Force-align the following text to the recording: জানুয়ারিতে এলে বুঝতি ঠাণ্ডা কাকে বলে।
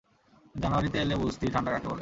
জানুয়ারিতে 0.55 0.97
এলে 0.99 1.15
বুঝতি 1.15 1.45
ঠাণ্ডা 1.47 1.71
কাকে 1.71 1.79
বলে। 1.79 1.89